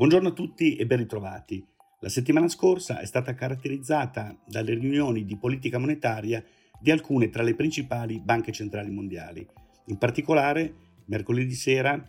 Buongiorno 0.00 0.28
a 0.28 0.32
tutti 0.32 0.76
e 0.76 0.86
ben 0.86 0.96
ritrovati. 0.96 1.62
La 1.98 2.08
settimana 2.08 2.48
scorsa 2.48 3.00
è 3.00 3.04
stata 3.04 3.34
caratterizzata 3.34 4.34
dalle 4.46 4.72
riunioni 4.72 5.26
di 5.26 5.36
politica 5.36 5.76
monetaria 5.76 6.42
di 6.80 6.90
alcune 6.90 7.28
tra 7.28 7.42
le 7.42 7.54
principali 7.54 8.18
banche 8.18 8.50
centrali 8.50 8.90
mondiali. 8.90 9.46
In 9.88 9.98
particolare, 9.98 10.74
mercoledì 11.04 11.52
sera 11.52 12.02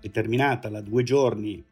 è 0.00 0.10
terminata 0.10 0.68
la 0.68 0.80
due 0.80 1.04
giorni 1.04 1.64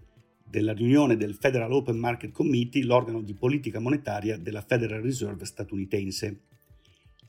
della 0.49 0.73
riunione 0.73 1.17
del 1.17 1.35
Federal 1.35 1.73
Open 1.73 1.99
Market 1.99 2.31
Committee, 2.31 2.85
l'organo 2.85 3.21
di 3.21 3.35
politica 3.35 3.81
monetaria 3.81 4.39
della 4.39 4.63
Federal 4.63 5.03
Reserve 5.03 5.45
statunitense. 5.45 6.43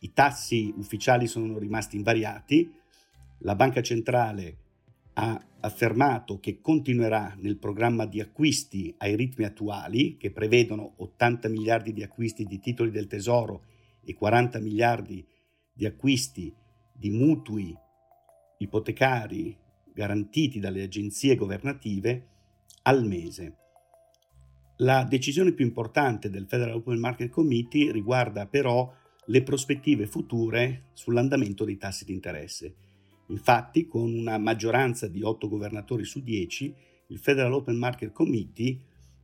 I 0.01 0.13
tassi 0.13 0.71
ufficiali 0.77 1.25
sono 1.25 1.57
rimasti 1.57 1.95
invariati, 1.95 2.71
la 3.39 3.55
banca 3.55 3.81
centrale 3.81 4.57
ha 5.19 5.43
affermato 5.61 6.39
che 6.39 6.61
continuerà 6.61 7.35
nel 7.39 7.57
programma 7.57 8.05
di 8.05 8.21
acquisti 8.21 8.93
ai 8.99 9.15
ritmi 9.15 9.45
attuali, 9.45 10.15
che 10.15 10.31
prevedono 10.31 10.93
80 10.97 11.49
miliardi 11.49 11.91
di 11.91 12.03
acquisti 12.03 12.45
di 12.45 12.59
titoli 12.59 12.91
del 12.91 13.07
Tesoro 13.07 13.63
e 14.03 14.13
40 14.13 14.59
miliardi 14.59 15.25
di 15.73 15.85
acquisti 15.85 16.53
di 16.93 17.09
mutui 17.09 17.75
ipotecari 18.59 19.57
garantiti 19.91 20.59
dalle 20.59 20.83
agenzie 20.83 21.35
governative 21.35 22.27
al 22.83 23.03
mese. 23.03 23.55
La 24.77 25.03
decisione 25.03 25.53
più 25.53 25.65
importante 25.65 26.29
del 26.29 26.45
Federal 26.45 26.75
Open 26.75 26.99
Market 26.99 27.31
Committee 27.31 27.91
riguarda 27.91 28.45
però 28.45 28.93
le 29.25 29.41
prospettive 29.41 30.05
future 30.05 30.89
sull'andamento 30.93 31.65
dei 31.65 31.77
tassi 31.77 32.05
di 32.05 32.13
interesse. 32.13 32.75
Infatti, 33.27 33.87
con 33.87 34.13
una 34.13 34.37
maggioranza 34.37 35.07
di 35.07 35.21
8 35.21 35.47
governatori 35.47 36.03
su 36.03 36.21
10, 36.21 36.73
il 37.07 37.19
Federal 37.19 37.53
Open 37.53 37.77
Market 37.77 38.11
Committee 38.11 38.77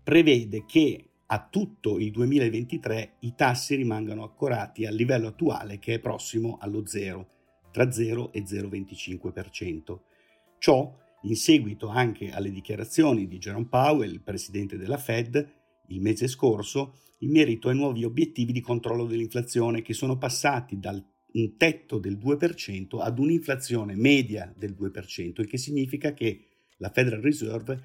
prevede 0.04 0.66
che 0.66 1.10
a 1.28 1.48
tutto 1.50 1.98
il 2.00 2.12
2023 2.12 3.16
i 3.20 3.34
tassi 3.36 3.76
rimangano 3.76 4.24
accorati 4.24 4.86
al 4.86 4.94
livello 4.94 5.28
attuale 5.28 5.80
che 5.80 5.96
è 5.96 6.00
prossimo 6.00 6.58
allo 6.60 6.86
zero, 6.86 7.28
tra 7.72 7.92
0 7.92 8.32
e 8.34 8.44
0,25%. 8.44 10.00
Ciò 10.60 10.96
in 11.24 11.36
seguito 11.36 11.88
anche 11.88 12.30
alle 12.32 12.52
dichiarazioni 12.52 13.28
di 13.28 13.38
Jerome 13.38 13.68
Powell, 13.68 14.22
presidente 14.22 14.78
della 14.78 14.98
Fed, 14.98 15.54
il 15.88 16.02
mese 16.02 16.28
scorso, 16.28 17.00
in 17.20 17.32
merito 17.32 17.70
ai 17.70 17.76
nuovi 17.76 18.04
obiettivi 18.04 18.52
di 18.52 18.62
controllo 18.62 19.06
dell'inflazione 19.06 19.82
che 19.82 19.94
sono 19.94 20.18
passati 20.18 20.80
dal 20.80 21.04
un 21.34 21.58
tetto 21.58 21.98
del 21.98 22.18
2% 22.18 23.02
ad 23.02 23.20
un'inflazione 23.20 23.96
media 23.96 24.52
del 24.56 24.76
2%, 24.80 25.42
il 25.42 25.48
che 25.48 25.58
significa 25.58 26.14
che 26.14 26.46
la 26.78 26.90
Federal 26.90 27.22
Reserve 27.22 27.82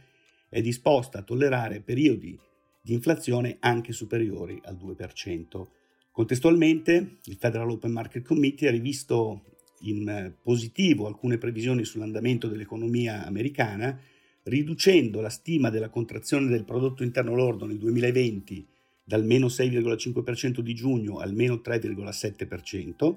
è 0.48 0.60
disposta 0.60 1.18
a 1.18 1.22
tollerare 1.22 1.80
periodi 1.80 2.38
di 2.80 2.92
inflazione 2.92 3.56
anche 3.60 3.92
superiori 3.92 4.60
al 4.64 4.76
2%. 4.76 5.66
Contestualmente, 6.10 7.18
il 7.24 7.36
Federal 7.38 7.70
Open 7.70 7.92
Market 7.92 8.24
Committee 8.24 8.68
ha 8.68 8.72
rivisto 8.72 9.44
in 9.82 10.32
positivo 10.42 11.06
alcune 11.06 11.38
previsioni 11.38 11.84
sull'andamento 11.84 12.48
dell'economia 12.48 13.24
americana, 13.24 13.98
riducendo 14.44 15.20
la 15.20 15.28
stima 15.28 15.70
della 15.70 15.90
contrazione 15.90 16.48
del 16.48 16.64
prodotto 16.64 17.02
interno 17.02 17.34
lordo 17.34 17.66
nel 17.66 17.78
2020 17.78 18.66
dal 19.04 19.24
meno 19.24 19.46
6,5% 19.46 20.60
di 20.60 20.74
giugno 20.74 21.18
al 21.18 21.32
meno 21.32 21.62
3,7%, 21.64 23.16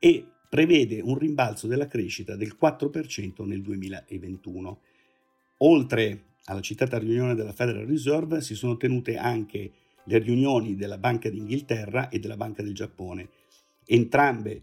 e 0.00 0.26
prevede 0.48 1.00
un 1.00 1.16
rimbalzo 1.16 1.68
della 1.68 1.86
crescita 1.86 2.34
del 2.34 2.56
4% 2.60 3.46
nel 3.46 3.62
2021. 3.62 4.80
Oltre 5.58 6.24
alla 6.46 6.60
citata 6.60 6.98
riunione 6.98 7.36
della 7.36 7.52
Federal 7.52 7.86
Reserve 7.86 8.40
si 8.40 8.56
sono 8.56 8.76
tenute 8.76 9.16
anche 9.16 9.70
le 10.04 10.18
riunioni 10.18 10.74
della 10.74 10.98
Banca 10.98 11.28
d'Inghilterra 11.28 12.08
e 12.08 12.18
della 12.18 12.36
Banca 12.36 12.62
del 12.62 12.74
Giappone. 12.74 13.28
Entrambe 13.84 14.62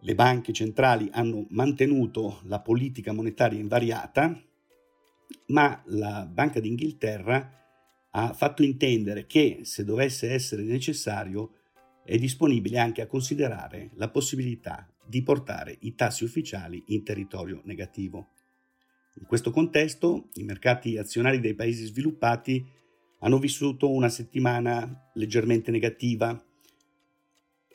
le 0.00 0.14
banche 0.16 0.52
centrali 0.52 1.08
hanno 1.12 1.46
mantenuto 1.50 2.40
la 2.46 2.58
politica 2.58 3.12
monetaria 3.12 3.60
invariata, 3.60 4.42
ma 5.46 5.80
la 5.86 6.26
Banca 6.26 6.58
d'Inghilterra 6.58 7.60
ha 8.10 8.32
fatto 8.32 8.64
intendere 8.64 9.26
che 9.26 9.60
se 9.62 9.84
dovesse 9.84 10.30
essere 10.30 10.64
necessario 10.64 11.52
è 12.04 12.18
disponibile 12.18 12.78
anche 12.78 13.02
a 13.02 13.06
considerare 13.06 13.90
la 13.94 14.08
possibilità 14.08 14.88
di 15.04 15.22
portare 15.22 15.76
i 15.80 15.94
tassi 15.94 16.24
ufficiali 16.24 16.82
in 16.88 17.04
territorio 17.04 17.60
negativo. 17.64 18.30
In 19.16 19.26
questo 19.26 19.50
contesto, 19.50 20.28
i 20.34 20.42
mercati 20.42 20.96
azionari 20.96 21.38
dei 21.38 21.54
paesi 21.54 21.84
sviluppati 21.84 22.64
hanno 23.18 23.38
vissuto 23.38 23.90
una 23.90 24.08
settimana 24.08 25.10
leggermente 25.14 25.70
negativa. 25.70 26.42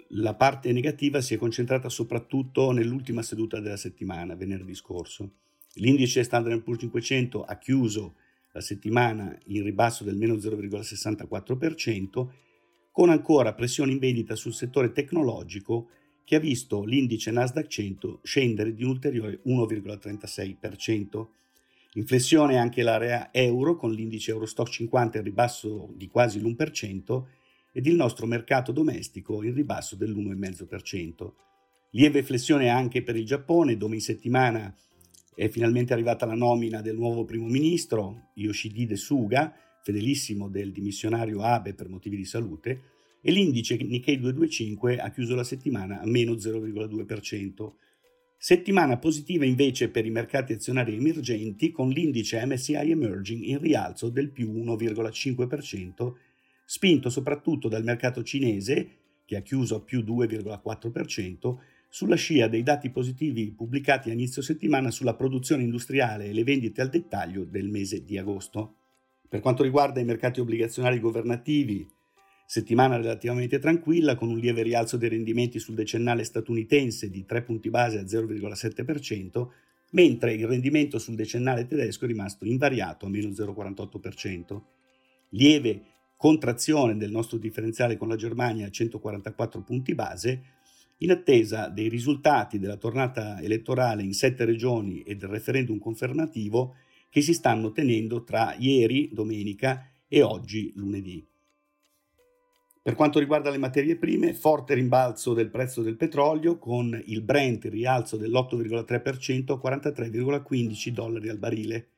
La 0.09 0.35
parte 0.35 0.71
negativa 0.71 1.21
si 1.21 1.33
è 1.35 1.37
concentrata 1.37 1.89
soprattutto 1.89 2.71
nell'ultima 2.71 3.21
seduta 3.21 3.59
della 3.59 3.77
settimana, 3.77 4.35
venerdì 4.35 4.73
scorso. 4.73 5.33
L'indice 5.75 6.23
Standard 6.23 6.63
Poor's 6.63 6.79
500 6.79 7.43
ha 7.43 7.57
chiuso 7.57 8.15
la 8.53 8.61
settimana 8.61 9.37
in 9.45 9.63
ribasso 9.63 10.03
del 10.03 10.15
meno 10.15 10.33
0,64%, 10.35 12.27
con 12.97 13.11
ancora 13.11 13.53
pressione 13.53 13.91
in 13.91 13.99
vendita 13.99 14.35
sul 14.35 14.55
settore 14.55 14.91
tecnologico 14.91 15.89
che 16.23 16.35
ha 16.35 16.39
visto 16.39 16.83
l'indice 16.83 17.29
Nasdaq 17.29 17.67
100 17.67 18.21
scendere 18.23 18.73
di 18.73 18.83
un 18.83 18.89
ulteriore 18.89 19.39
1,36%. 19.45 21.27
In 21.93 22.07
flessione 22.07 22.57
anche 22.57 22.81
l'area 22.81 23.29
euro 23.31 23.75
con 23.75 23.91
l'indice 23.91 24.31
Eurostock 24.31 24.71
50 24.71 25.19
in 25.19 25.23
ribasso 25.23 25.93
di 25.95 26.07
quasi 26.07 26.41
l'1% 26.41 27.23
ed 27.71 27.85
il 27.85 27.93
nostro 27.93 28.25
mercato 28.25 28.71
domestico 28.71 29.43
in 29.43 29.53
ribasso 29.53 29.95
dell'1,5%. 29.95 31.31
Lieve 31.91 32.23
flessione 32.23 32.69
anche 32.69 33.03
per 33.03 33.15
il 33.15 33.27
Giappone 33.27 33.77
dove 33.77 33.93
in 33.93 34.01
settimana 34.01 34.75
è 35.35 35.47
finalmente 35.49 35.93
arrivata 35.93 36.25
la 36.25 36.33
nomina 36.33 36.81
del 36.81 36.97
nuovo 36.97 37.25
primo 37.25 37.45
ministro 37.45 38.29
Yoshihide 38.33 38.95
Suga 38.95 39.53
fedelissimo 39.87 40.49
del 40.49 40.73
dimissionario 40.73 41.41
Abe 41.41 41.73
per 41.73 41.87
motivi 41.87 42.17
di 42.17 42.25
salute, 42.25 42.81
e 43.21 43.31
l'indice 43.31 43.77
Nikkei 43.77 44.19
225 44.19 44.99
ha 44.99 45.09
chiuso 45.11 45.33
la 45.33 45.45
settimana 45.45 46.01
a 46.01 46.05
meno 46.05 46.33
0,2%. 46.33 47.71
Settimana 48.37 48.97
positiva 48.97 49.45
invece 49.45 49.89
per 49.89 50.05
i 50.05 50.11
mercati 50.11 50.53
azionari 50.53 50.95
emergenti 50.95 51.71
con 51.71 51.89
l'indice 51.89 52.45
MSCI 52.45 52.91
Emerging 52.91 53.43
in 53.43 53.59
rialzo 53.59 54.09
del 54.09 54.29
più 54.29 54.51
1,5%, 54.51 56.13
spinto 56.65 57.09
soprattutto 57.09 57.69
dal 57.69 57.83
mercato 57.83 58.23
cinese, 58.23 58.89
che 59.25 59.37
ha 59.37 59.41
chiuso 59.41 59.77
a 59.77 59.81
più 59.81 60.01
2,4%, 60.01 61.57
sulla 61.89 62.15
scia 62.15 62.47
dei 62.47 62.63
dati 62.63 62.89
positivi 62.89 63.51
pubblicati 63.51 64.09
a 64.09 64.13
inizio 64.13 64.41
settimana 64.41 64.91
sulla 64.91 65.15
produzione 65.15 65.63
industriale 65.63 66.25
e 66.25 66.33
le 66.33 66.43
vendite 66.43 66.81
al 66.81 66.89
dettaglio 66.89 67.45
del 67.45 67.69
mese 67.69 68.03
di 68.03 68.17
agosto. 68.17 68.75
Per 69.29 69.41
quanto 69.41 69.63
riguarda 69.63 69.99
i 69.99 70.05
mercati 70.05 70.39
obbligazionari 70.39 70.99
governativi, 70.99 71.85
settimana 72.45 72.95
relativamente 72.95 73.59
tranquilla 73.59 74.15
con 74.15 74.29
un 74.29 74.37
lieve 74.37 74.63
rialzo 74.63 74.95
dei 74.95 75.09
rendimenti 75.09 75.59
sul 75.59 75.75
decennale 75.75 76.23
statunitense 76.23 77.09
di 77.09 77.25
3 77.25 77.41
punti 77.43 77.69
base 77.69 77.99
a 77.99 78.03
0,7%, 78.03 79.47
mentre 79.91 80.33
il 80.33 80.47
rendimento 80.47 80.97
sul 80.97 81.15
decennale 81.15 81.67
tedesco 81.67 82.05
è 82.05 82.07
rimasto 82.07 82.45
invariato 82.45 83.05
a 83.05 83.09
meno 83.09 83.27
0,48%. 83.29 84.61
Lieve 85.31 85.81
contrazione 86.15 86.95
del 86.95 87.11
nostro 87.11 87.37
differenziale 87.37 87.97
con 87.97 88.07
la 88.07 88.15
Germania 88.15 88.67
a 88.67 88.71
144 88.71 89.61
punti 89.61 89.93
base, 89.93 90.43
in 90.99 91.11
attesa 91.11 91.67
dei 91.67 91.89
risultati 91.89 92.59
della 92.59 92.77
tornata 92.77 93.41
elettorale 93.41 94.03
in 94.03 94.13
sette 94.13 94.45
regioni 94.45 95.03
e 95.03 95.15
del 95.15 95.29
referendum 95.29 95.77
confermativo 95.77 96.75
che 97.09 97.21
si 97.21 97.33
stanno 97.33 97.71
tenendo 97.71 98.23
tra 98.23 98.55
ieri, 98.57 99.09
domenica, 99.11 99.89
e 100.07 100.21
oggi, 100.21 100.71
lunedì. 100.75 101.25
Per 102.87 102.95
quanto 102.95 103.19
riguarda 103.19 103.49
le 103.49 103.57
materie 103.57 103.97
prime, 103.97 104.33
forte 104.33 104.73
rimbalzo 104.73 105.33
del 105.33 105.49
prezzo 105.49 105.81
del 105.81 105.97
petrolio 105.97 106.57
con 106.57 106.97
il 107.07 107.21
Brent 107.21 107.65
in 107.65 107.71
rialzo 107.71 108.15
dell'8,3% 108.15 109.51
a 109.51 109.61
43,15 109.61 110.89
dollari 110.91 111.27
al 111.27 111.37
barile. 111.37 111.89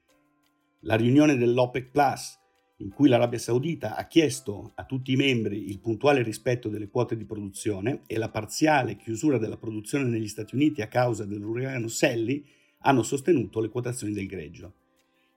La 0.79 0.95
riunione 0.95 1.37
dell'OPEC 1.37 1.91
Plus, 1.91 2.39
in 2.77 2.89
cui 2.89 3.07
l'Arabia 3.07 3.37
Saudita 3.37 3.95
ha 3.95 4.07
chiesto 4.07 4.71
a 4.73 4.83
tutti 4.85 5.11
i 5.11 5.15
membri 5.15 5.69
il 5.69 5.79
puntuale 5.79 6.23
rispetto 6.23 6.69
delle 6.69 6.89
quote 6.89 7.15
di 7.15 7.25
produzione 7.25 8.01
e 8.07 8.17
la 8.17 8.29
parziale 8.29 8.95
chiusura 8.95 9.37
della 9.37 9.57
produzione 9.57 10.05
negli 10.05 10.27
Stati 10.27 10.55
Uniti 10.55 10.81
a 10.81 10.87
causa 10.87 11.23
dell'uragano 11.23 11.87
Sally, 11.87 12.43
hanno 12.79 13.03
sostenuto 13.03 13.59
le 13.59 13.69
quotazioni 13.69 14.13
del 14.13 14.25
greggio. 14.25 14.73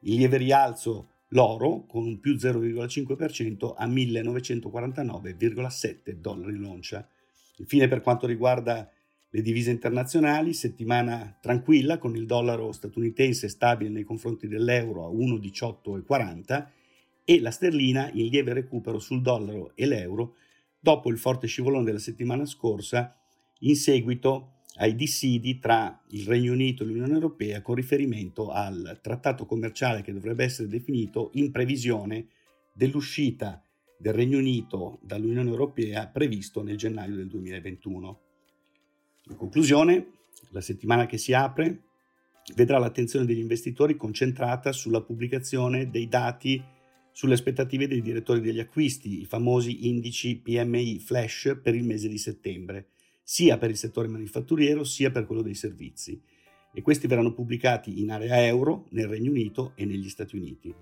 Lieve 0.03 0.37
rialzo 0.37 1.09
l'oro 1.29 1.87
con 1.87 2.05
un 2.05 2.21
più 2.21 2.35
0,5% 2.35 3.75
a 3.77 3.87
1949,7 3.87 6.11
dollari 6.13 6.57
l'oncia. 6.57 7.09
Infine 7.59 7.89
per 7.89 8.01
quanto 8.01 8.27
riguarda 8.27 8.91
Le 9.35 9.41
divise 9.41 9.71
internazionali, 9.71 10.53
settimana 10.53 11.39
tranquilla 11.41 11.97
con 11.97 12.15
il 12.15 12.27
dollaro 12.27 12.71
statunitense 12.71 13.49
stabile 13.49 13.89
nei 13.89 14.05
confronti 14.05 14.47
dell'euro 14.47 15.07
a 15.07 15.11
1,1840 15.11 16.67
e 17.25 17.41
la 17.41 17.51
sterlina 17.51 18.11
in 18.13 18.27
lieve 18.27 18.53
recupero 18.53 18.99
sul 18.99 19.23
dollaro 19.23 19.73
e 19.75 19.87
l'euro 19.87 20.35
dopo 20.79 21.09
il 21.09 21.17
forte 21.17 21.47
scivolone 21.47 21.85
della 21.85 21.99
settimana 21.99 22.45
scorsa 22.45 23.17
in 23.61 23.75
seguito 23.75 24.57
ai 24.77 24.95
dissidi 24.95 25.59
tra 25.59 26.03
il 26.11 26.27
Regno 26.27 26.53
Unito 26.53 26.83
e 26.83 26.87
l'Unione 26.87 27.13
Europea 27.13 27.61
con 27.61 27.75
riferimento 27.75 28.51
al 28.51 28.99
trattato 29.03 29.45
commerciale 29.45 30.03
che 30.03 30.13
dovrebbe 30.13 30.45
essere 30.45 30.69
definito 30.69 31.31
in 31.35 31.51
previsione 31.51 32.29
dell'uscita 32.73 33.63
del 33.99 34.15
Regno 34.15 34.39
Unito 34.39 34.99
dall'Unione 35.03 35.51
Europea 35.51 36.09
previsto 36.09 36.63
nel 36.63 36.77
gennaio 36.77 37.15
del 37.15 37.29
2021. 37.29 38.21
In 39.29 39.37
conclusione, 39.37 40.11
la 40.51 40.61
settimana 40.61 41.07
che 41.07 41.19
si 41.19 41.33
apre 41.33 41.83
vedrà 42.55 42.79
l'attenzione 42.79 43.25
degli 43.25 43.39
investitori 43.39 43.97
concentrata 43.97 44.73
sulla 44.73 45.03
pubblicazione 45.03 45.91
dei 45.91 46.09
dati 46.09 46.63
sulle 47.13 47.35
aspettative 47.35 47.87
dei 47.87 48.01
direttori 48.01 48.41
degli 48.41 48.59
acquisti, 48.59 49.21
i 49.21 49.27
famosi 49.27 49.87
indici 49.87 50.39
PMI 50.39 50.99
flash 50.99 51.59
per 51.63 51.75
il 51.75 51.85
mese 51.85 52.09
di 52.09 52.19
settembre, 52.19 52.89
sia 53.23 53.59
per 53.59 53.71
il 53.71 53.77
settore 53.77 54.09
manifatturiero 54.09 54.85
sia 54.85 55.11
per 55.11 55.27
quello 55.27 55.43
dei 55.43 55.55
servizi. 55.55 56.21
E 56.75 56.83
questi 56.83 57.07
verranno 57.07 57.35
pubblicati 57.35 58.01
in 58.01 58.11
area 58.11 58.45
euro, 58.47 58.87
nel 58.91 59.07
Regno 59.07 59.31
Unito 59.31 59.73
e 59.77 59.85
negli 59.85 60.09
Stati 60.09 60.37
Uniti. 60.37 60.75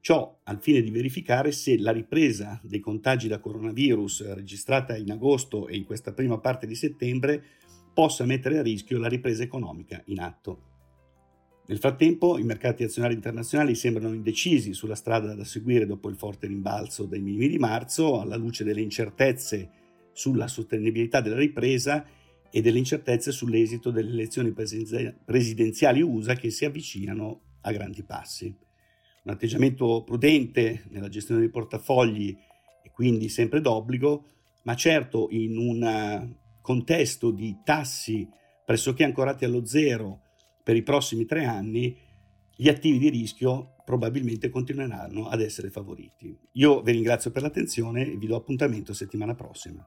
Ciò 0.00 0.38
al 0.44 0.60
fine 0.60 0.80
di 0.80 0.90
verificare 0.90 1.52
se 1.52 1.76
la 1.78 1.90
ripresa 1.90 2.60
dei 2.62 2.80
contagi 2.80 3.28
da 3.28 3.40
coronavirus 3.40 4.32
registrata 4.32 4.96
in 4.96 5.10
agosto 5.10 5.66
e 5.66 5.76
in 5.76 5.84
questa 5.84 6.12
prima 6.12 6.38
parte 6.38 6.66
di 6.66 6.74
settembre 6.74 7.42
possa 7.92 8.24
mettere 8.24 8.58
a 8.58 8.62
rischio 8.62 8.98
la 8.98 9.08
ripresa 9.08 9.42
economica 9.42 10.00
in 10.06 10.20
atto. 10.20 10.62
Nel 11.66 11.78
frattempo 11.78 12.38
i 12.38 12.44
mercati 12.44 12.84
azionari 12.84 13.12
internazionali 13.12 13.74
sembrano 13.74 14.14
indecisi 14.14 14.72
sulla 14.72 14.94
strada 14.94 15.34
da 15.34 15.44
seguire 15.44 15.84
dopo 15.84 16.08
il 16.08 16.16
forte 16.16 16.46
rimbalzo 16.46 17.04
dai 17.04 17.20
minimi 17.20 17.48
di 17.48 17.58
marzo, 17.58 18.20
alla 18.20 18.36
luce 18.36 18.64
delle 18.64 18.80
incertezze 18.80 19.70
sulla 20.18 20.48
sostenibilità 20.48 21.20
della 21.20 21.36
ripresa 21.36 22.04
e 22.50 22.60
delle 22.60 22.78
incertezze 22.78 23.30
sull'esito 23.30 23.90
delle 23.90 24.10
elezioni 24.10 24.52
presidenziali 24.52 26.00
USA 26.00 26.34
che 26.34 26.50
si 26.50 26.64
avvicinano 26.64 27.40
a 27.60 27.72
grandi 27.72 28.02
passi 28.02 28.66
un 29.28 29.34
atteggiamento 29.34 30.02
prudente 30.04 30.84
nella 30.88 31.10
gestione 31.10 31.40
dei 31.40 31.50
portafogli 31.50 32.36
e 32.82 32.90
quindi 32.90 33.28
sempre 33.28 33.60
d'obbligo, 33.60 34.24
ma 34.62 34.74
certo 34.74 35.28
in 35.30 35.58
un 35.58 36.34
contesto 36.62 37.30
di 37.30 37.58
tassi 37.62 38.26
pressoché 38.64 39.04
ancorati 39.04 39.44
allo 39.44 39.66
zero 39.66 40.22
per 40.62 40.76
i 40.76 40.82
prossimi 40.82 41.26
tre 41.26 41.44
anni, 41.44 41.96
gli 42.56 42.68
attivi 42.68 42.98
di 42.98 43.10
rischio 43.10 43.74
probabilmente 43.84 44.48
continueranno 44.48 45.28
ad 45.28 45.40
essere 45.40 45.70
favoriti. 45.70 46.36
Io 46.52 46.82
vi 46.82 46.92
ringrazio 46.92 47.30
per 47.30 47.42
l'attenzione 47.42 48.10
e 48.10 48.16
vi 48.16 48.26
do 48.26 48.36
appuntamento 48.36 48.92
settimana 48.92 49.34
prossima. 49.34 49.86